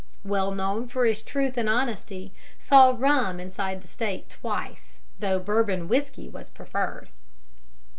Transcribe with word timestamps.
well 0.25 0.49
known 0.49 0.87
for 0.87 1.05
his 1.05 1.21
truth 1.21 1.57
and 1.57 1.69
honesty, 1.69 2.33
saw 2.57 2.95
rum 2.97 3.39
inside 3.39 3.83
the 3.83 3.87
State 3.87 4.29
twice, 4.29 4.97
though 5.19 5.37
Bourbon 5.37 5.87
whiskey 5.87 6.27
was 6.27 6.49
preferred. 6.49 7.09